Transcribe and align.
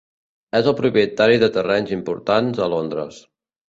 És 0.59 0.69
el 0.71 0.75
propietari 0.79 1.39
de 1.45 1.51
terrenys 1.59 1.95
importants 2.01 2.67
a 2.69 2.75
Londres. 2.79 3.27